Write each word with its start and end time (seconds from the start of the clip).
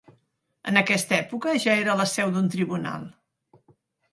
En 0.71 0.79
aquesta 0.81 1.13
època 1.17 1.53
ja 1.65 1.75
era 1.83 1.99
la 2.01 2.07
seu 2.13 2.33
d'un 2.39 2.51
tribunal. 2.57 3.05